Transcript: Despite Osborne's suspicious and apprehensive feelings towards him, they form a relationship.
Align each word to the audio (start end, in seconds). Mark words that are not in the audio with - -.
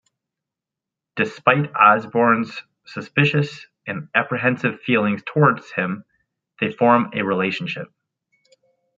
Despite 1.15 1.75
Osborne's 1.75 2.63
suspicious 2.85 3.67
and 3.85 4.09
apprehensive 4.15 4.81
feelings 4.81 5.21
towards 5.31 5.71
him, 5.73 6.05
they 6.59 6.71
form 6.71 7.11
a 7.13 7.21
relationship. 7.21 7.87